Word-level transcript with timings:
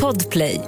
Podplay. 0.00 0.60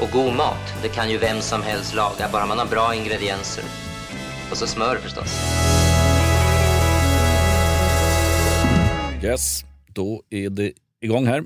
Och 0.00 0.08
god 0.12 0.34
mat, 0.36 0.74
det 0.82 0.88
kan 0.88 1.10
ju 1.10 1.18
vem 1.18 1.40
som 1.40 1.62
helst 1.62 1.94
laga, 1.94 2.28
bara 2.32 2.46
man 2.46 2.58
har 2.58 2.66
bra 2.66 2.94
ingredienser. 2.94 3.64
Och 4.50 4.56
så 4.56 4.66
smör 4.66 4.96
förstås. 4.96 5.40
Yes, 9.22 9.64
då 9.86 10.22
är 10.30 10.50
det 10.50 10.72
igång 11.00 11.26
här. 11.26 11.42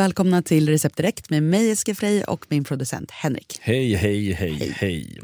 Välkomna 0.00 0.42
till 0.42 0.68
Recept 0.68 0.96
Direkt 0.96 1.30
med 1.30 1.42
mig 1.42 1.70
Eske 1.70 1.94
Frey 1.94 2.22
och 2.22 2.46
min 2.48 2.64
producent 2.64 3.10
Henrik. 3.10 3.58
Hej, 3.60 3.94
hej, 3.94 4.32
hej, 4.32 4.72
hej. 4.76 5.20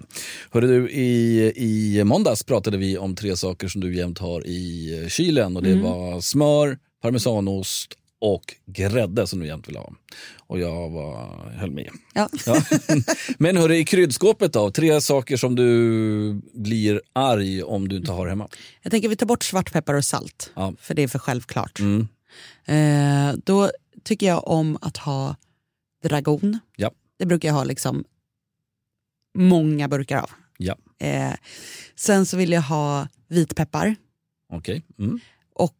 Hörde 0.50 0.66
du, 0.66 0.90
i, 0.90 1.52
i 1.56 2.04
måndags 2.04 2.42
pratade 2.44 2.76
vi 2.78 2.98
om 2.98 3.16
tre 3.16 3.36
saker 3.36 3.68
som 3.68 3.80
du 3.80 3.96
jämt 3.96 4.18
har 4.18 4.46
i 4.46 5.06
kylen. 5.10 5.56
Och 5.56 5.62
Det 5.62 5.70
Mm. 5.72 5.82
var 5.84 6.20
smör, 6.20 6.78
parmesanost 7.02 7.88
och 8.20 8.42
grädde 8.66 9.26
som 9.26 9.40
du 9.40 9.46
jämt 9.46 9.68
vill 9.68 9.76
ha. 9.76 9.92
Och 10.46 10.60
jag 10.60 10.90
var, 10.90 11.36
höll 11.56 11.70
med. 11.70 11.90
Ja. 12.14 12.28
Ja. 12.46 12.62
Men 13.38 13.56
hörru, 13.56 13.76
i 13.76 13.84
kryddskåpet 13.84 14.52
då? 14.52 14.70
Tre 14.70 15.00
saker 15.00 15.36
som 15.36 15.54
du 15.56 16.40
blir 16.54 17.00
arg 17.12 17.62
om 17.62 17.88
du 17.88 17.96
inte 17.96 18.12
har 18.12 18.26
hemma. 18.26 18.48
Jag 18.82 18.90
tänker 18.90 19.08
vi 19.08 19.16
tar 19.16 19.26
bort 19.26 19.44
svartpeppar 19.44 19.94
och 19.94 20.04
salt, 20.04 20.50
Ja. 20.56 20.72
för 20.80 20.94
det 20.94 21.02
är 21.02 21.08
för 21.08 21.18
självklart. 21.18 21.78
Mm. 21.80 22.08
Eh, 22.66 23.34
då 23.44 23.70
tycker 24.04 24.26
jag 24.26 24.48
om 24.48 24.78
att 24.80 24.96
ha 24.96 25.36
dragon. 26.02 26.58
Ja. 26.76 26.90
Det 27.18 27.26
brukar 27.26 27.48
jag 27.48 27.54
ha 27.54 27.64
liksom 27.64 28.04
många 29.34 29.88
burkar 29.88 30.18
av. 30.18 30.30
Ja, 30.58 30.76
Eh, 30.98 31.34
sen 31.94 32.26
så 32.26 32.36
vill 32.36 32.52
jag 32.52 32.62
ha 32.62 33.08
vitpeppar 33.28 33.96
okej. 34.48 34.82
Mm. 34.98 35.20
och 35.54 35.76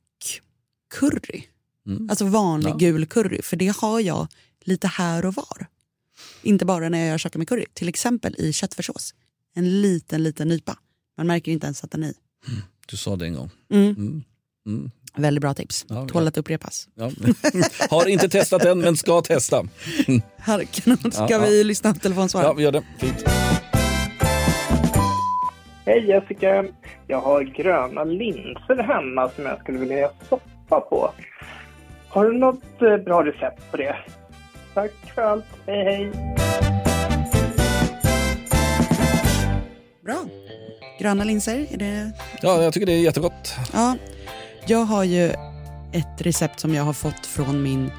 curry. 0.95 1.45
Mm. 1.87 2.11
Alltså 2.11 2.25
vanlig 2.27 2.71
Ja. 2.71 2.75
gul 2.77 3.07
curry, 3.07 3.43
för 3.43 3.57
det 3.57 3.77
har 3.77 4.01
jag 4.01 4.29
lite 4.61 4.87
här 4.87 5.27
och 5.27 5.35
var. 5.35 5.67
Inte 6.43 6.65
bara 6.65 6.89
när 6.89 6.99
jag 6.99 7.09
gör 7.09 7.19
saker 7.19 7.39
med 7.39 7.49
curry, 7.49 7.67
till 7.75 7.89
exempel 7.89 8.35
i 8.39 8.53
köttfärssås. 8.53 9.15
En 9.55 9.83
liten, 9.83 10.23
liten 10.23 10.49
nypa. 10.49 10.79
Man 11.17 11.27
märker 11.27 11.53
inte 11.53 11.67
ens 11.67 11.85
att 11.85 11.91
den 11.91 12.03
är 12.03 12.09
i. 12.11 12.15
Du 12.89 12.97
sa 12.97 13.17
det 13.17 13.27
en 13.27 13.35
gång. 13.35 13.51
Mm. 13.71 14.23
Mm. 15.15 15.19
Mm. 15.19 15.23
Väldigt 15.23 15.43
bra 15.43 15.55
tips. 15.55 15.87
Ja, 15.89 16.07
Tål 16.07 16.23
ja. 16.23 16.29
att 16.29 16.37
upprepas. 16.39 16.89
Ja. 16.95 17.11
Har 17.91 18.09
inte 18.09 18.29
testat 18.29 18.65
än, 18.65 18.79
men 18.81 18.97
ska 18.97 19.21
testa. 19.21 19.63
Här, 20.39 20.65
kanon. 20.65 21.13
Ska 21.13 21.27
Ja, 21.31 21.39
vi 21.39 21.65
lyssna 21.65 21.95
på 21.95 22.01
telefonsvar? 22.01 22.43
Ja, 22.43 22.53
vi 22.53 22.63
gör 22.63 22.73
det. 22.73 22.83
Fint. 22.99 23.25
Hej 25.87 26.07
Jessica! 26.09 26.65
Jag 27.07 27.21
har 27.21 27.43
gröna 27.43 28.05
linser 28.05 28.83
hemma 28.83 29.31
som 29.37 29.47
jag 29.47 29.61
skulle 29.61 29.79
vilja 29.79 30.11
soppa 30.29 30.81
på. 30.81 31.11
Har 32.09 32.25
du 32.25 32.39
något 32.39 32.83
eh, 32.83 32.97
bra 32.97 33.25
recept 33.27 33.71
på 33.71 33.77
det? 33.77 33.97
Tack 34.75 34.93
för 35.15 35.23
allt. 35.23 35.45
Hej 35.67 35.85
hej! 35.85 36.11
Bra. 40.05 40.25
Gröna 41.01 41.25
linser, 41.25 41.67
är 41.71 41.77
det... 41.77 42.13
Ja, 42.43 42.63
jag 42.63 42.73
tycker 42.73 42.87
det 42.87 42.93
är 42.93 43.01
jättegott. 43.01 43.55
Ja. 43.73 43.97
Jag 44.67 44.85
har 44.85 45.05
ju 45.05 45.27
ett 45.93 46.21
recept 46.21 46.61
som 46.61 46.75
jag 46.75 46.83
har 46.85 46.93
fått 46.93 47.27
från 47.27 47.63
min 47.63 47.91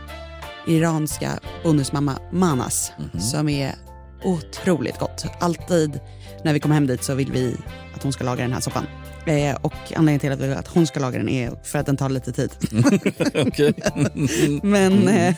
iranska 0.68 1.40
bonusmamma 1.64 2.20
Manas 2.32 2.92
som 3.20 3.50
är 3.50 3.76
otroligt 4.24 5.00
gott. 5.00 5.26
Alltid 5.40 6.00
när 6.44 6.54
vi 6.54 6.60
kommer 6.60 6.76
hem 6.76 6.88
dit 6.88 7.04
så 7.04 7.16
vill 7.16 7.32
vi 7.32 7.56
att 7.96 8.04
hon 8.04 8.14
ska 8.14 8.24
laga 8.24 8.42
den 8.42 8.54
här 8.54 8.60
soppan. 8.60 8.86
Eh, 9.26 9.56
och 9.56 9.74
anledningen 9.96 10.20
till 10.20 10.32
att 10.32 10.40
vi 10.40 10.48
vill 10.48 10.58
att 10.58 10.68
hon 10.68 10.88
ska 10.88 11.00
laga 11.00 11.18
den 11.18 11.30
är 11.30 11.64
för 11.64 11.80
att 11.80 11.86
den 11.86 11.98
tar 11.98 12.10
lite 12.10 12.32
tid. 12.32 12.52
Men, 14.64 15.08
eh, 15.08 15.36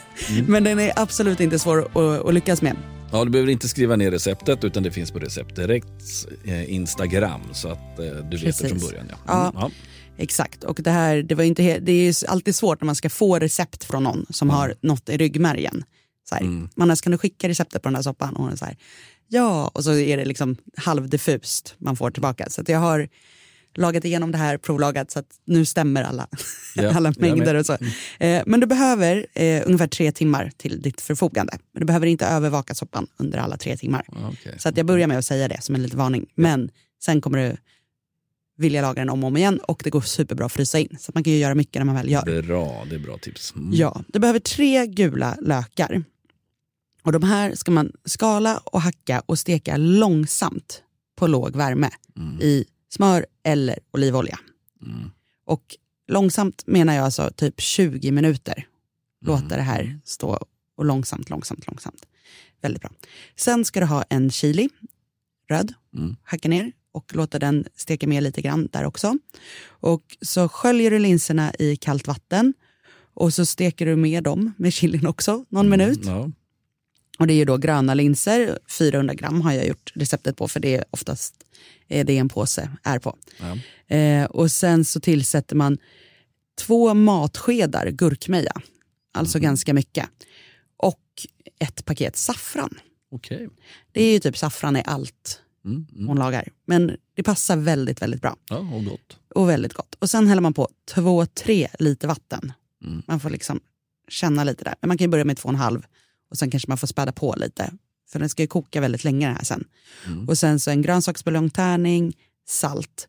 men 0.47 0.63
den 0.63 0.79
är 0.79 0.91
absolut 0.95 1.39
inte 1.39 1.59
svår 1.59 1.79
att, 1.85 2.25
att 2.25 2.33
lyckas 2.33 2.61
med. 2.61 2.75
Ja, 3.11 3.25
du 3.25 3.31
behöver 3.31 3.51
inte 3.51 3.67
skriva 3.67 3.95
ner 3.95 4.11
receptet 4.11 4.63
utan 4.63 4.83
det 4.83 4.91
finns 4.91 5.11
på 5.11 5.19
Recept 5.19 5.55
Direkts 5.55 6.27
eh, 6.45 6.73
Instagram 6.73 7.41
så 7.51 7.67
att 7.67 7.99
eh, 7.99 8.05
du 8.05 8.37
vet 8.37 8.45
det 8.45 8.53
från 8.53 8.69
Precis. 8.69 8.89
början. 8.89 9.05
Ja. 9.09 9.17
Ja. 9.27 9.47
Mm, 9.47 9.53
ja. 9.61 9.71
Exakt. 10.17 10.63
Och 10.63 10.79
det 10.83 10.91
här, 10.91 11.23
det 11.23 11.35
var 11.35 11.43
inte 11.43 11.79
det 11.79 11.91
är 11.91 12.05
ju 12.05 12.13
alltid 12.27 12.55
svårt 12.55 12.81
när 12.81 12.85
man 12.85 12.95
ska 12.95 13.09
få 13.09 13.39
recept 13.39 13.83
från 13.83 14.03
någon 14.03 14.25
som 14.29 14.49
har 14.49 14.75
något 14.81 15.09
i 15.09 15.17
ryggmärgen. 15.17 15.83
Så 16.29 16.35
här, 16.35 16.41
Mm. 16.41 16.69
Mannes, 16.75 17.01
kan 17.01 17.11
du 17.11 17.17
skicka 17.17 17.49
receptet 17.49 17.81
på 17.81 17.89
den 17.89 17.95
här 17.95 18.01
soppan? 18.03 18.35
Och 18.35 18.43
hon 18.43 18.51
är 18.51 18.55
så 18.55 18.65
här, 18.65 18.77
ja. 19.27 19.71
Och 19.73 19.83
så 19.83 19.93
är 19.93 20.17
det 20.17 20.25
liksom 20.25 20.57
halvdiffust 20.77 21.75
man 21.77 21.95
får 21.95 22.11
tillbaka. 22.11 22.49
Så 22.49 22.63
jag 22.67 22.79
har 22.79 23.09
lagat 23.77 24.05
igenom 24.05 24.31
det 24.31 24.37
här, 24.37 24.57
provlagat, 24.57 25.11
så 25.11 25.19
att 25.19 25.25
nu 25.45 25.65
stämmer 25.65 26.03
alla, 26.03 26.27
Ja, 26.75 26.95
alla 26.95 27.13
mängder 27.17 27.55
och 27.55 27.65
så. 27.65 27.73
Eh, 28.19 28.43
men 28.45 28.59
du 28.59 28.65
behöver 28.67 29.27
eh, 29.33 29.63
ungefär 29.65 29.87
tre 29.87 30.11
timmar 30.11 30.51
till 30.57 30.81
ditt 30.81 31.01
förfogande. 31.01 31.57
Men 31.73 31.79
du 31.79 31.85
behöver 31.85 32.07
inte 32.07 32.25
övervaka 32.25 32.75
soppan 32.75 33.07
under 33.17 33.37
alla 33.37 33.57
tre 33.57 33.77
timmar. 33.77 34.05
Okej. 34.07 34.55
Så 34.57 34.69
att 34.69 34.77
jag 34.77 34.85
börjar 34.85 35.07
med 35.07 35.17
att 35.17 35.25
säga 35.25 35.47
det 35.47 35.61
som 35.61 35.75
en 35.75 35.83
liten 35.83 35.99
varning. 35.99 36.25
Men 36.35 36.69
sen 37.03 37.21
kommer 37.21 37.37
du 37.37 37.57
vilja 38.57 38.81
laga 38.81 39.01
den 39.01 39.09
om 39.09 39.23
och 39.23 39.27
om 39.27 39.37
igen 39.37 39.59
och 39.59 39.81
det 39.83 39.89
går 39.89 40.01
superbra 40.01 40.45
att 40.45 40.51
frysa 40.51 40.79
in. 40.79 40.97
Så 40.99 41.11
man 41.15 41.23
kan 41.23 41.33
ju 41.33 41.39
göra 41.39 41.55
mycket 41.55 41.79
när 41.79 41.85
man 41.85 41.95
väl 41.95 42.11
gör. 42.11 42.41
Bra, 42.41 42.85
det 42.89 42.95
är 42.95 42.99
bra 42.99 43.17
tips. 43.17 43.53
Mm. 43.55 43.73
Ja, 43.73 44.03
du 44.07 44.19
behöver 44.19 44.39
tre 44.39 44.87
gula 44.87 45.37
lökar. 45.41 46.03
Och 47.03 47.11
de 47.11 47.23
här 47.23 47.55
ska 47.55 47.71
man 47.71 47.91
skala 48.05 48.57
och 48.57 48.81
hacka 48.81 49.19
och 49.25 49.39
steka 49.39 49.77
långsamt 49.77 50.83
på 51.15 51.27
låg 51.27 51.55
värme 51.55 51.89
Mm. 52.17 52.41
i 52.41 52.65
smör 52.89 53.25
eller 53.43 53.79
olivolja. 53.93 54.39
Mm. 54.81 55.09
Och 55.45 55.75
långsamt 56.07 56.63
menar 56.67 56.93
jag 56.95 57.05
alltså 57.05 57.31
typ 57.35 57.61
20 57.61 58.11
minuter. 58.11 58.67
Låta 59.25 59.37
Mm. 59.45 59.49
det 59.57 59.61
här 59.61 59.99
stå 60.03 60.45
och 60.77 60.85
långsamt, 60.85 61.29
långsamt, 61.29 61.67
långsamt. 61.67 62.05
Väldigt 62.61 62.81
bra. 62.81 62.91
Sen 63.35 63.65
ska 63.65 63.79
du 63.79 63.85
ha 63.85 64.03
en 64.09 64.31
chili, 64.31 64.69
röd, 65.49 65.73
Mm. 65.95 66.15
hacka 66.23 66.49
ner 66.49 66.71
och 66.95 67.15
låta 67.15 67.39
den 67.39 67.65
steka 67.75 68.07
med 68.07 68.23
lite 68.23 68.41
grann 68.41 68.69
där 68.71 68.85
också. 68.85 69.17
Och 69.67 70.17
så 70.21 70.49
sköljer 70.49 70.91
du 70.91 70.99
linserna 70.99 71.53
i 71.59 71.75
kallt 71.75 72.07
vatten 72.07 72.53
och 73.13 73.33
så 73.33 73.45
steker 73.45 73.85
du 73.85 73.95
med 73.95 74.23
dem 74.23 74.53
med 74.57 74.73
chilin 74.73 75.07
också 75.07 75.45
någon 75.49 75.69
minut. 75.69 75.99
Ja. 76.03 76.31
Och 77.19 77.27
det 77.27 77.33
är 77.33 77.35
ju 77.35 77.45
då 77.45 77.57
gröna 77.57 77.93
linser, 77.93 78.59
400 78.69 79.13
gram 79.13 79.41
har 79.41 79.53
jag 79.53 79.67
gjort 79.67 79.91
receptet 79.95 80.37
på 80.37 80.47
för 80.47 80.59
det 80.59 80.75
är 80.75 80.85
oftast 80.91 81.35
är 81.87 82.03
det 82.03 82.17
en 82.17 82.29
påse 82.29 82.69
är 82.83 82.99
på. 82.99 83.17
Ja. 83.39 83.57
Eh, 83.95 84.25
och 84.25 84.51
sen 84.51 84.85
så 84.85 84.99
tillsätter 84.99 85.55
man 85.55 85.77
två 86.57 86.93
matskedar 86.93 87.89
gurkmeja, 87.89 88.61
alltså 89.13 89.39
ganska 89.39 89.73
mycket. 89.73 90.09
Och 90.77 91.27
ett 91.59 91.85
paket 91.85 92.15
saffran. 92.15 92.79
Okej. 93.11 93.49
Det 93.91 94.03
är 94.03 94.13
ju 94.13 94.19
typ 94.19 94.37
saffran 94.37 94.75
i 94.75 94.83
allt 94.85 95.41
Mm. 95.65 95.87
Mm. 95.95 96.07
hon 96.07 96.17
lagar. 96.17 96.49
Men 96.65 96.97
det 97.13 97.23
passar 97.23 97.57
väldigt, 97.57 98.01
väldigt 98.01 98.21
bra. 98.21 98.35
Ja, 98.49 98.57
och 98.57 98.85
gott. 98.85 99.17
Och 99.35 99.49
väldigt 99.49 99.73
gott. 99.73 99.95
Och 99.99 100.09
sen 100.09 100.27
häller 100.27 100.41
man 100.41 100.53
på 100.53 100.69
två, 100.93 101.25
tre 101.25 101.67
liter 101.79 102.07
vatten. 102.07 102.53
Mm. 102.83 103.01
Man 103.07 103.19
får 103.19 103.29
liksom 103.29 103.59
känna 104.07 104.43
lite 104.43 104.63
där. 104.63 104.75
Men 104.81 104.87
man 104.87 104.97
kan 104.97 105.11
börja 105.11 105.25
med 105.25 105.37
två 105.37 105.47
och 105.47 105.53
en 105.53 105.59
halv 105.59 105.85
och 106.29 106.37
sen 106.37 106.51
kanske 106.51 106.69
man 106.69 106.77
får 106.77 106.87
späda 106.87 107.11
på 107.11 107.35
lite. 107.37 107.73
För 108.09 108.19
den 108.19 108.29
ska 108.29 108.43
ju 108.43 108.47
koka 108.47 108.81
väldigt 108.81 109.03
länge 109.03 109.27
den 109.27 109.35
här 109.35 109.43
sen. 109.43 109.67
Mm. 110.05 110.29
Och 110.29 110.37
sen 110.37 110.59
så 110.59 110.71
en 110.71 110.81
grönsaksbuljongtärning, 110.81 112.17
salt. 112.47 113.07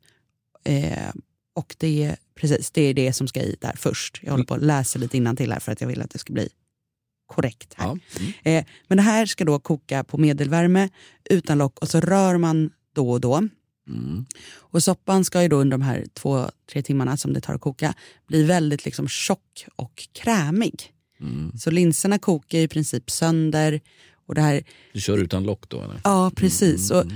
Eh, 0.65 1.13
och 1.55 1.77
det 1.79 2.05
är, 2.05 2.17
precis, 2.35 2.71
det 2.71 2.83
är 2.83 2.95
det 2.95 3.13
som 3.13 3.29
ska 3.29 3.41
i 3.41 3.57
där 3.61 3.75
först. 3.77 4.21
Jag 4.23 4.31
håller 4.31 4.45
på 4.45 4.55
att 4.55 4.63
läsa 4.63 4.99
lite 4.99 5.37
till 5.37 5.53
här 5.53 5.61
för 5.61 5.73
att 5.73 5.81
jag 5.81 5.89
vill 5.89 6.03
att 6.03 6.11
det 6.11 6.19
ska 6.19 6.33
bli 6.33 6.49
korrekt 7.27 7.75
här. 7.77 7.87
Ja. 7.87 7.99
Mm. 8.21 8.33
Eh, 8.43 8.65
men 8.89 8.97
det 8.97 9.03
här 9.03 9.27
ska 9.27 9.45
då 9.45 9.59
koka 9.59 10.05
på 10.05 10.19
medelvärme 10.19 10.89
utan 11.31 11.59
lock 11.59 11.79
och 11.79 11.89
så 11.89 12.01
rör 12.01 12.37
man 12.37 12.71
då 12.95 13.11
och 13.11 13.21
då. 13.21 13.49
Mm. 13.89 14.27
Och 14.55 14.83
soppan 14.83 15.25
ska 15.25 15.43
ju 15.43 15.49
då 15.49 15.57
under 15.57 15.79
de 15.79 15.85
här 15.85 16.05
två, 16.15 16.51
tre 16.73 16.83
timmarna 16.83 17.17
som 17.17 17.33
det 17.33 17.41
tar 17.41 17.55
att 17.55 17.61
koka 17.61 17.95
bli 18.27 18.43
väldigt 18.43 18.85
liksom 18.85 19.09
tjock 19.09 19.67
och 19.77 20.09
krämig. 20.13 20.93
Mm. 21.21 21.53
Så 21.59 21.71
linserna 21.71 22.19
kokar 22.19 22.59
i 22.59 22.69
princip 22.69 23.11
sönder. 23.11 23.81
Och 24.27 24.35
det 24.35 24.41
här, 24.41 24.63
Du 24.93 25.01
kör 25.01 25.19
utan 25.19 25.45
lock 25.45 25.69
då? 25.69 25.83
Eller? 25.83 26.01
ja 26.05 26.31
precis. 26.37 26.91
Mm. 26.91 27.07
Och 27.07 27.13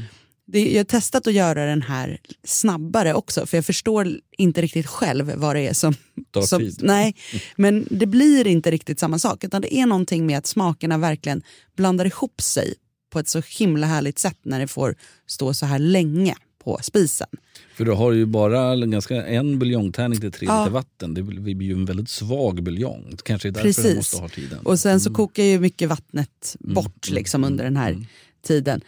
det, 0.53 0.71
jag 0.71 0.79
har 0.79 0.85
testat 0.85 1.27
att 1.27 1.33
göra 1.33 1.67
den 1.67 1.83
här 1.83 2.19
snabbare 2.45 3.15
också 3.15 3.47
för 3.47 3.57
jag 3.57 3.65
förstår 3.65 4.09
inte 4.39 4.63
riktigt 4.63 4.87
själv 4.87 5.33
vad 5.37 5.57
det 5.57 5.69
är 5.69 5.73
som... 5.73 5.95
Tar 6.31 6.43
som 6.43 6.59
tid. 6.59 6.79
nej, 6.83 7.15
men 7.57 7.87
det 7.91 8.07
blir 8.07 8.47
inte 8.47 8.71
riktigt 8.71 9.01
samma 9.01 9.19
sak 9.19 9.45
utan 9.45 9.63
det 9.63 9.75
är 9.75 9.87
någonting 9.87 10.27
med 10.27 10.39
att 10.39 10.47
smakerna 10.47 10.99
verkligen 10.99 11.43
blandar 11.77 12.05
ihop 12.05 12.41
sig 12.41 12.75
på 13.13 13.19
ett 13.19 13.29
så 13.29 13.43
himla 13.59 13.87
härligt 13.87 14.19
sätt 14.19 14.39
när 14.43 14.61
det 14.61 14.69
får 14.69 14.95
stå 15.27 15.55
så 15.55 15.67
här 15.67 15.79
länge 15.79 16.35
på 16.65 16.79
spisen. 16.83 17.29
För 17.75 17.85
du 17.85 17.93
har 17.93 18.13
ju 18.13 18.27
bara 18.27 18.77
ganska 18.77 19.27
en 19.27 19.59
buljongtärning 19.59 20.21
till 20.21 20.33
tre 20.33 20.47
Ja. 20.47 20.61
liter 20.61 20.73
vatten. 20.73 21.15
Det 21.15 21.23
blir 21.23 21.63
ju 21.63 21.73
en 21.73 21.85
väldigt 21.85 22.09
svag 22.09 22.63
buljong. 22.63 23.17
Kanske 23.23 23.49
är 23.49 23.53
därför 23.53 23.69
Precis. 23.69 23.85
du 23.85 23.97
måste 23.97 24.17
ha 24.17 24.29
tiden. 24.29 24.59
Och 24.65 24.81
sen 24.81 25.01
så 25.01 25.15
kokar 25.15 25.43
ju 25.43 25.61
mycket 25.61 25.89
vattnet 25.89 26.57
bort 26.61 27.09
Mm, 27.09 27.15
liksom 27.15 27.45
mm, 27.45 27.53
under 27.53 27.65
den 27.65 27.77
här 27.77 27.91
mm. 27.91 28.07
tiden. 28.47 28.81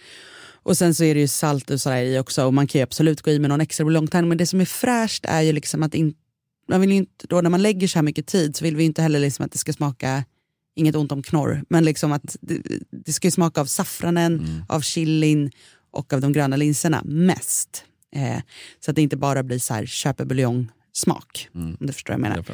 Och 0.62 0.76
sen 0.76 0.94
så 0.94 1.04
är 1.04 1.14
det 1.14 1.20
ju 1.20 1.28
salt 1.28 1.70
och 1.70 1.80
sådär 1.80 2.02
i 2.02 2.18
också 2.18 2.44
och 2.44 2.54
man 2.54 2.66
kan 2.66 2.78
ju 2.78 2.82
absolut 2.82 3.22
gå 3.22 3.30
i 3.30 3.38
med 3.38 3.50
någon 3.50 3.60
extra 3.60 3.84
buljongtärning 3.84 4.28
men 4.28 4.38
det 4.38 4.46
som 4.46 4.60
är 4.60 4.64
fräscht 4.64 5.24
är 5.28 5.40
ju 5.40 5.52
liksom 5.52 5.82
att 5.82 5.94
in, 5.94 6.14
man 6.68 6.80
vill 6.80 6.90
ju 6.90 6.96
inte, 6.96 7.26
då 7.26 7.40
när 7.40 7.50
man 7.50 7.62
lägger 7.62 7.88
så 7.88 7.98
här 7.98 8.02
mycket 8.02 8.26
tid 8.26 8.56
så 8.56 8.64
vill 8.64 8.76
vi 8.76 8.84
inte 8.84 9.02
heller 9.02 9.18
liksom 9.20 9.44
att 9.44 9.52
det 9.52 9.58
ska 9.58 9.72
smaka, 9.72 10.24
inget 10.74 10.96
ont 10.96 11.12
om 11.12 11.22
knorr, 11.22 11.64
men 11.68 11.84
liksom 11.84 12.12
att 12.12 12.36
det, 12.40 12.62
det 13.06 13.12
ska 13.12 13.26
ju 13.26 13.30
smaka 13.30 13.60
av 13.60 13.66
saffranen, 13.66 14.34
Mm. 14.38 14.62
av 14.68 14.80
chilin 14.80 15.50
och 15.90 16.12
av 16.12 16.20
de 16.20 16.32
gröna 16.32 16.56
linserna 16.56 17.02
mest. 17.04 17.84
Eh, 18.14 18.42
så 18.80 18.90
att 18.90 18.94
det 18.94 19.02
inte 19.02 19.16
bara 19.16 19.42
blir 19.42 19.58
så 19.58 19.74
här 19.74 19.86
köpebuljong-smak, 19.86 21.48
om 21.54 21.76
du 21.80 21.92
förstår 21.92 22.12
vad 22.12 22.20
jag 22.20 22.30
menar. 22.30 22.44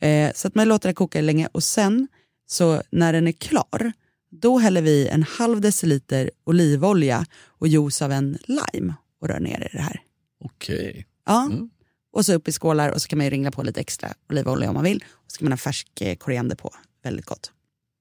Jag. 0.00 0.26
Eh, 0.26 0.32
så 0.34 0.48
att 0.48 0.54
man 0.54 0.68
låter 0.68 0.88
det 0.88 0.94
koka 0.94 1.20
länge 1.20 1.48
och 1.52 1.62
sen 1.64 2.08
så 2.46 2.82
när 2.90 3.12
den 3.12 3.28
är 3.28 3.32
klar 3.32 3.92
då 4.30 4.58
häller 4.58 4.82
vi 4.82 5.08
en 5.08 5.22
halv 5.22 5.60
deciliter 5.60 6.30
olivolja 6.44 7.26
och 7.46 7.68
juice 7.68 8.02
av 8.02 8.12
en 8.12 8.38
lime 8.44 8.94
och 9.20 9.28
rör 9.28 9.40
ner 9.40 9.68
i 9.72 9.76
det 9.76 9.82
här. 9.82 10.02
Okej. 10.44 11.06
Ja. 11.26 11.46
Mm. 11.46 11.70
Och 12.12 12.26
så 12.26 12.34
upp 12.34 12.48
i 12.48 12.52
skålar 12.52 12.90
och 12.90 13.02
så 13.02 13.08
kan 13.08 13.16
man 13.16 13.26
ju 13.26 13.30
ringla 13.30 13.50
på 13.50 13.62
lite 13.62 13.80
extra 13.80 14.14
olivolja 14.30 14.68
om 14.68 14.74
man 14.74 14.84
vill. 14.84 15.04
Och 15.10 15.32
så 15.32 15.38
kan 15.38 15.44
man 15.44 15.52
ha 15.52 15.56
färsk 15.56 16.00
eh, 16.00 16.16
koriander 16.16 16.56
på. 16.56 16.74
Väldigt 17.02 17.26
gott. 17.26 17.52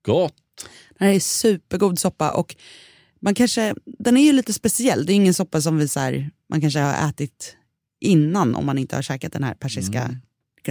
Gott. 0.05 0.33
Det 0.97 1.05
här 1.05 1.13
är 1.13 1.19
supergod 1.19 1.99
soppa 1.99 2.31
och 2.31 2.55
man 3.19 3.35
kanske, 3.35 3.75
den 3.85 4.17
är 4.17 4.21
ju 4.21 4.31
lite 4.31 4.53
speciell. 4.53 5.05
Det 5.05 5.13
är 5.13 5.15
ingen 5.15 5.33
soppa 5.33 5.61
som 5.61 5.77
vi 5.77 5.87
så 5.87 5.99
här, 5.99 6.31
man 6.49 6.61
kanske 6.61 6.79
har 6.79 7.09
ätit 7.09 7.55
innan 7.99 8.55
om 8.55 8.65
man 8.65 8.77
inte 8.77 8.95
har 8.95 9.03
käkat 9.03 9.33
den 9.33 9.43
här 9.43 9.53
persiska 9.53 10.15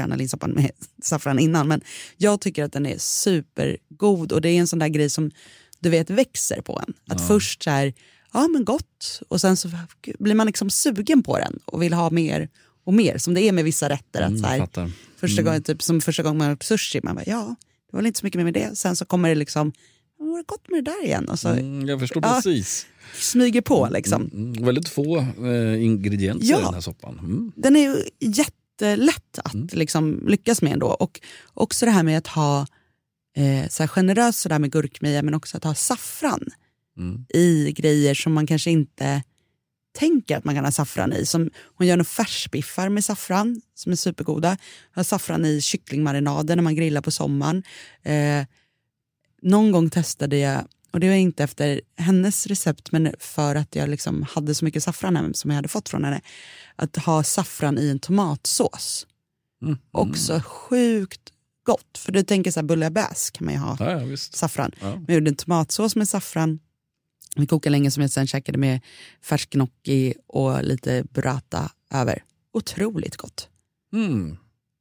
gröna 0.01 0.17
linssoppan 0.17 0.51
med 0.51 0.71
saffran 1.03 1.39
innan. 1.39 1.69
Men 1.69 1.81
jag 2.17 2.41
tycker 2.41 2.65
att 2.65 2.73
den 2.73 2.87
är 2.87 2.99
supergod 2.99 4.33
och 4.33 4.41
det 4.41 4.49
är 4.49 4.59
en 4.61 4.67
sån 4.67 4.79
där 4.79 4.89
grej 4.89 5.11
som 5.11 5.31
du 5.81 5.91
vet 5.91 6.11
växer 6.11 6.61
på 6.61 6.83
en. 6.89 6.95
Att 7.09 7.27
först 7.29 7.63
så 7.63 7.71
här, 7.71 7.93
ja 8.33 8.49
men 8.49 8.65
gott 8.65 9.21
och 9.29 9.41
sen 9.41 9.57
så 9.57 9.71
blir 10.19 10.35
man 10.35 10.47
liksom 10.47 10.71
sugen 10.71 11.23
på 11.23 11.39
den 11.39 11.59
och 11.65 11.83
vill 11.83 11.93
ha 11.93 12.11
mer 12.11 12.49
och 12.85 12.95
mer. 12.95 13.19
Som 13.19 13.35
det 13.35 13.41
är 13.43 13.53
med 13.53 13.65
vissa 13.65 13.89
rätter. 13.89 14.23
Att 14.23 14.29
Mm, 14.31 14.43
så 14.43 14.47
här. 14.49 14.91
Första 15.17 15.43
gången, 15.43 15.63
typ, 15.63 15.83
som 15.83 16.01
första 16.01 16.23
gången 16.23 16.39
man 16.39 16.53
åt 16.53 16.63
sushi, 16.63 17.01
man 17.03 17.15
bara 17.15 17.25
ja, 17.27 17.55
det 17.91 17.97
var 17.97 18.07
inte 18.07 18.19
så 18.21 18.27
mycket 18.27 18.39
mer 18.39 18.45
med 18.45 18.55
det. 18.55 18.77
Sen 18.79 18.97
så 18.97 19.05
kommer 19.05 19.29
det 19.29 19.35
liksom, 19.35 19.73
var 20.19 20.39
det 20.39 20.45
gott 20.47 20.71
med 20.71 20.85
det 20.85 20.91
där 20.91 21.05
igen? 21.05 21.29
Och 21.29 21.39
så 21.39 21.49
Mm, 21.49 21.89
jag 21.89 22.01
förstår 22.01 22.23
Ja. 22.27 22.35
precis. 22.35 22.87
smyger 23.19 23.61
på 23.61 23.89
liksom. 23.93 24.31
Mm, 24.35 24.65
väldigt 24.65 24.89
få 24.89 25.19
eh, 25.19 25.83
ingredienser 25.85 26.47
Ja. 26.51 26.59
i 26.61 26.63
den 26.63 26.75
här 26.75 26.81
soppan. 26.81 27.19
Mm. 27.19 27.53
Den 27.57 27.77
är 27.77 27.81
ju 27.81 27.97
jättelätt 28.81 29.39
att 29.45 29.75
liksom, 29.75 30.21
lyckas 30.27 30.63
med 30.63 30.73
ändå. 30.73 30.89
Och 30.89 31.21
också 31.55 31.87
det 31.87 31.93
här 31.93 32.03
med 32.03 32.19
att 32.19 32.27
ha 32.27 32.67
eh, 33.37 33.69
så 33.69 33.83
här 33.83 33.89
generöst 33.89 34.41
sådär 34.41 34.59
med 34.59 34.73
gurkmeja 34.73 35.23
men 35.23 35.35
också 35.35 35.57
att 35.57 35.65
ha 35.65 35.75
saffran 35.75 36.49
Mm. 36.99 37.25
i 37.29 37.73
grejer 37.73 38.15
som 38.15 38.33
man 38.33 38.47
kanske 38.47 38.71
inte 38.71 39.23
tänker 39.99 40.37
att 40.37 40.45
man 40.45 40.55
kan 40.55 40.65
ha 40.65 40.73
saffran 40.73 41.13
i. 41.13 41.27
Som, 41.27 41.51
hon 41.77 41.87
gör 41.87 41.97
några 41.97 42.05
färsbiffar 42.05 42.89
med 42.89 43.05
saffran 43.05 43.61
som 43.75 43.93
är 43.93 43.97
supergoda. 43.97 44.57
Har 44.93 45.03
saffran 45.03 45.45
i 45.45 45.61
kycklingmarinader 45.61 46.57
när 46.57 46.63
man 46.63 46.75
grillar 46.75 47.01
på 47.01 47.11
sommaren. 47.11 47.63
Eh, 48.03 48.47
någon 49.43 49.73
gång 49.73 49.91
testade 49.91 50.37
jag, 50.37 50.65
och 50.91 51.01
det 51.01 51.09
var 51.09 51.15
inte 51.15 51.45
efter 51.45 51.81
hennes 51.97 52.47
recept 52.47 52.93
men 52.93 53.15
för 53.19 53.55
att 53.55 53.75
jag 53.75 53.89
liksom 53.89 54.23
hade 54.23 54.55
så 54.55 54.65
mycket 54.65 54.83
saffran 54.83 55.35
som 55.35 55.51
jag 55.51 55.57
hade 55.57 55.69
fått 55.69 55.89
från 55.89 56.05
henne. 56.05 56.21
Att 56.77 56.97
ha 56.97 57.23
saffran 57.23 57.79
i 57.79 57.91
en 57.91 57.99
tomatsås. 57.99 59.07
Mm. 59.63 59.79
Också 59.91 60.41
sjukt 60.45 61.33
gott. 61.63 61.99
För 61.99 62.13
du 62.13 62.23
tänker 62.23 62.51
så 62.51 62.61
här 62.61 62.65
bouillabaisse 62.65 63.33
kan 63.33 63.45
man 63.45 63.55
ju 63.55 63.61
ha 63.61 63.77
Ja, 63.81 64.03
ja, 64.03 64.17
saffran. 64.17 64.73
Ja. 64.81 64.91
Men 64.91 65.05
jag 65.09 65.15
gjorde 65.15 65.31
en 65.31 65.37
tomatsås 65.37 65.97
med 65.97 66.09
saffran. 66.09 66.59
Vi 67.37 67.47
kokade 67.47 67.71
länge 67.71 67.91
som 67.91 68.01
jag 68.01 68.11
sen 68.11 68.27
käkade 68.27 68.59
med 68.59 68.81
färsk 69.23 69.51
gnocchi 69.51 70.15
och 70.27 70.65
lite 70.65 71.05
burrata 71.11 71.71
över. 71.91 72.23
Otroligt 72.53 73.17
gott. 73.17 73.49
Mm. 73.93 74.37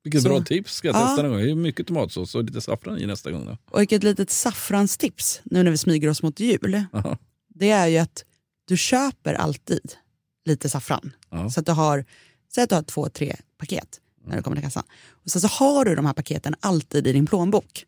Vilket 0.06 0.22
Så- 0.22 0.30
bra 0.30 0.42
tips. 0.44 0.74
Ska 0.76 0.88
jag 0.88 0.96
Ja. 0.96 1.08
testa 1.08 1.22
någon 1.22 1.32
gång. 1.32 1.42
Det 1.42 1.52
är 1.52 1.56
mycket 1.56 1.88
tomatsås 1.88 2.36
och 2.36 2.44
lite 2.44 2.62
saffran 2.62 2.98
i 3.00 3.06
nästa 3.06 3.32
gång. 3.32 3.46
Då. 3.46 3.58
Och 3.72 3.94
ett 3.94 4.04
litet 4.04 4.32
saffranstips 4.32 5.42
nu 5.44 5.64
när 5.64 5.72
vi 5.72 5.78
smyger 5.78 6.10
oss 6.10 6.24
mot 6.24 6.40
jul. 6.40 6.84
Aha. 6.94 7.18
Det 7.50 7.70
är 7.72 7.88
ju 7.88 7.98
att 7.98 8.26
du 8.68 8.78
köper 8.78 9.34
alltid 9.34 9.94
lite 10.46 10.70
saffran. 10.70 11.12
Ja. 11.30 11.50
Så 11.50 11.60
att 11.60 11.66
du 11.66 11.72
har, 11.72 12.06
säg 12.56 12.64
att 12.64 12.70
du 12.70 12.76
har 12.76 12.84
två, 12.84 13.10
tre 13.10 13.36
paket 13.58 14.00
när 14.28 14.36
du 14.38 14.44
kommer 14.44 14.58
till 14.58 14.64
kassan. 14.66 14.84
Och 15.10 15.32
sen 15.32 15.42
så 15.42 15.48
har 15.48 15.86
du 15.86 15.96
de 15.96 16.06
här 16.06 16.14
paketen 16.14 16.56
alltid 16.60 17.08
i 17.08 17.14
din 17.14 17.26
plånbok. 17.26 17.86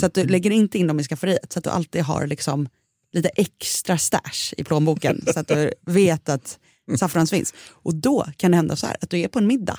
Så 0.00 0.06
att 0.06 0.14
du 0.14 0.24
lägger 0.24 0.50
inte 0.50 0.78
in 0.78 0.86
dem 0.86 1.00
i 1.00 1.04
skafferiet. 1.04 1.52
Så 1.52 1.58
att 1.58 1.64
du 1.64 1.70
alltid 1.70 2.02
har 2.02 2.26
liksom 2.26 2.68
lite 3.12 3.28
extra 3.28 3.98
stash 3.98 4.54
i 4.56 4.64
plånboken. 4.64 5.24
så 5.34 5.40
att 5.40 5.48
du 5.48 5.72
vet 5.86 6.28
att 6.28 6.58
saffran 6.98 7.26
finns. 7.26 7.54
Och 7.70 7.94
då 7.94 8.26
kan 8.36 8.50
det 8.50 8.56
hända 8.56 8.76
så 8.76 8.86
här 8.86 8.96
att 9.00 9.10
du 9.10 9.18
är 9.18 9.28
på 9.28 9.38
en 9.38 9.46
middag. 9.46 9.78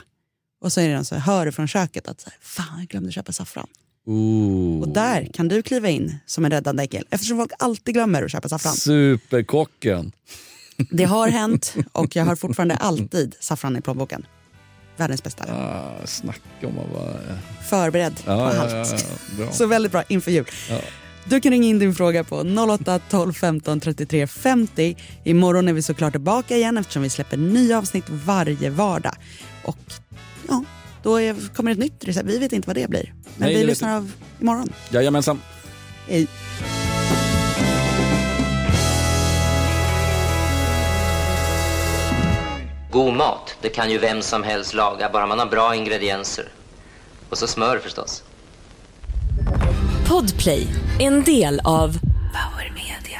Och 0.62 0.74
så 0.74 0.82
är 0.82 0.88
det 0.90 0.96
någon 0.96 1.06
som 1.06 1.22
hör 1.22 1.46
du 1.46 1.52
från 1.52 1.68
köket 1.68 2.08
att 2.08 2.22
så 2.22 2.30
här, 2.30 2.38
fan 2.42 2.80
jag 2.80 2.88
glömde 2.88 3.12
köpa 3.12 3.32
saffran. 3.32 3.68
Ooh. 4.06 4.82
Och 4.82 4.90
där 4.90 5.30
kan 5.34 5.48
du 5.48 5.62
kliva 5.62 5.90
in 5.90 6.16
som 6.26 6.46
en 6.46 6.52
räddande 6.52 6.84
äckel. 6.84 7.06
Eftersom 7.10 7.38
folk 7.38 7.52
alltid 7.60 7.94
glömmer 7.94 8.24
att 8.24 8.32
köpa 8.32 8.50
saffran. 8.50 8.74
Superkocken. 8.74 10.12
Det 10.92 11.04
har 11.04 11.28
hänt 11.28 11.76
och 11.92 12.16
jag 12.16 12.26
har 12.26 12.36
fortfarande 12.36 12.76
alltid 12.76 13.36
saffran 13.40 13.78
i 13.78 13.82
plånboken. 13.82 14.26
Världens 14.98 15.24
bästa. 15.24 15.44
Ah, 15.54 16.06
snacka 16.06 16.68
om 16.68 16.80
att 16.80 16.90
vara... 16.94 17.14
Förberedd 17.70 18.16
på 18.26 18.32
Ja, 18.32 18.54
allt. 18.54 19.06
ja. 19.40 19.52
Så 19.52 19.66
väldigt 19.66 19.92
bra 19.92 20.04
inför 20.08 20.32
jul. 20.32 20.46
Ja. 20.70 20.82
Du 21.26 21.42
kan 21.42 21.52
ringa 21.52 21.68
in 21.68 21.80
din 21.80 21.96
fråga 21.96 22.24
på 22.24 22.36
08 22.74 23.00
12 23.10 23.34
15 23.34 23.80
33 23.80 24.28
50. 24.28 24.96
Imorgon 25.24 25.68
är 25.68 25.74
vi 25.74 25.82
såklart 25.82 26.14
tillbaka 26.14 26.58
igen 26.58 26.78
eftersom 26.78 27.02
vi 27.04 27.10
släpper 27.10 27.38
nya 27.38 27.78
avsnitt 27.78 28.06
varje 28.10 28.70
vardag. 28.70 29.16
Och 29.64 29.78
då 31.04 31.22
är, 31.22 31.54
kommer 31.56 31.72
ett 31.72 31.78
nytt 31.78 32.06
recept. 32.06 32.30
Vi 32.30 32.38
vet 32.38 32.54
inte 32.54 32.68
vad 32.68 32.76
det 32.76 32.90
blir. 32.90 33.14
Men 33.38 33.48
Nej, 33.48 33.56
vi 33.58 33.64
lyssnar 33.64 33.98
av 33.98 34.12
imorgon. 34.40 34.74
Jajamensan. 34.90 35.42
Hej. 36.08 36.28
God 42.92 43.14
mat, 43.14 43.56
det 43.62 43.70
kan 43.70 43.92
ju 43.92 43.98
vem 43.98 44.22
som 44.22 44.44
helst 44.44 44.74
laga, 44.74 45.10
bara 45.14 45.28
man 45.28 45.40
har 45.40 45.46
bra 45.46 45.76
ingredienser. 45.76 46.50
Och 47.30 47.38
så 47.38 47.48
smör 47.48 47.78
förstås. 47.78 48.24
Podplay, 50.08 50.68
en 51.00 51.24
del 51.24 51.62
av 51.64 51.98
Power 52.34 52.74
Media. 52.76 53.20